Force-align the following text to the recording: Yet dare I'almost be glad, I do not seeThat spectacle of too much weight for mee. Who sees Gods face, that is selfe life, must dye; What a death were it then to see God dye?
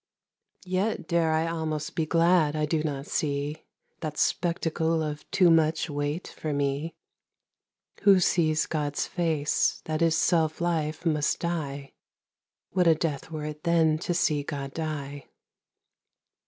Yet 0.65 1.07
dare 1.07 1.31
I'almost 1.31 1.93
be 1.95 2.07
glad, 2.07 2.55
I 2.55 2.65
do 2.65 2.81
not 2.81 3.05
seeThat 3.05 4.17
spectacle 4.17 5.03
of 5.03 5.29
too 5.29 5.51
much 5.51 5.91
weight 5.91 6.27
for 6.27 6.53
mee. 6.53 6.95
Who 8.01 8.19
sees 8.19 8.65
Gods 8.65 9.05
face, 9.05 9.79
that 9.85 10.01
is 10.01 10.17
selfe 10.17 10.59
life, 10.59 11.05
must 11.05 11.39
dye; 11.39 11.93
What 12.71 12.87
a 12.87 12.95
death 12.95 13.29
were 13.29 13.45
it 13.45 13.61
then 13.63 13.99
to 13.99 14.15
see 14.15 14.41
God 14.41 14.73
dye? 14.73 15.25